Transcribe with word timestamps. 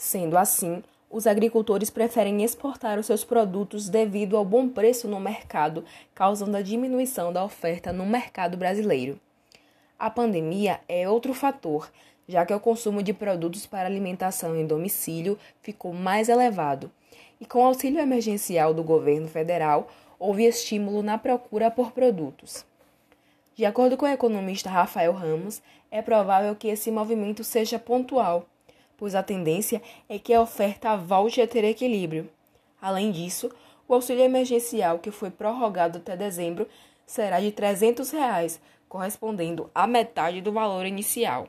Sendo 0.00 0.38
assim, 0.38 0.82
os 1.10 1.26
agricultores 1.26 1.90
preferem 1.90 2.42
exportar 2.42 2.98
os 2.98 3.04
seus 3.04 3.22
produtos 3.22 3.90
devido 3.90 4.34
ao 4.34 4.46
bom 4.46 4.66
preço 4.66 5.06
no 5.06 5.20
mercado, 5.20 5.84
causando 6.14 6.56
a 6.56 6.62
diminuição 6.62 7.30
da 7.30 7.44
oferta 7.44 7.92
no 7.92 8.06
mercado 8.06 8.56
brasileiro. 8.56 9.20
A 9.98 10.08
pandemia 10.08 10.80
é 10.88 11.06
outro 11.06 11.34
fator, 11.34 11.92
já 12.26 12.46
que 12.46 12.54
o 12.54 12.58
consumo 12.58 13.02
de 13.02 13.12
produtos 13.12 13.66
para 13.66 13.84
alimentação 13.84 14.56
em 14.56 14.66
domicílio 14.66 15.38
ficou 15.60 15.92
mais 15.92 16.30
elevado. 16.30 16.90
E 17.38 17.44
com 17.44 17.62
auxílio 17.62 18.00
emergencial 18.00 18.72
do 18.72 18.82
governo 18.82 19.28
federal, 19.28 19.86
houve 20.18 20.46
estímulo 20.46 21.02
na 21.02 21.18
procura 21.18 21.70
por 21.70 21.92
produtos. 21.92 22.64
De 23.54 23.66
acordo 23.66 23.98
com 23.98 24.06
o 24.06 24.08
economista 24.08 24.70
Rafael 24.70 25.12
Ramos, 25.12 25.60
é 25.90 26.00
provável 26.00 26.56
que 26.56 26.68
esse 26.68 26.90
movimento 26.90 27.44
seja 27.44 27.78
pontual 27.78 28.46
pois 29.00 29.14
a 29.14 29.22
tendência 29.22 29.80
é 30.10 30.18
que 30.18 30.34
a 30.34 30.42
oferta 30.42 30.94
volte 30.94 31.40
a 31.40 31.48
ter 31.48 31.64
equilíbrio. 31.64 32.28
Além 32.82 33.10
disso, 33.10 33.50
o 33.88 33.94
auxílio 33.94 34.22
emergencial 34.22 34.98
que 34.98 35.10
foi 35.10 35.30
prorrogado 35.30 35.96
até 35.96 36.14
dezembro 36.14 36.68
será 37.06 37.40
de 37.40 37.50
300 37.50 38.10
reais, 38.10 38.60
correspondendo 38.90 39.70
à 39.74 39.86
metade 39.86 40.42
do 40.42 40.52
valor 40.52 40.84
inicial. 40.84 41.48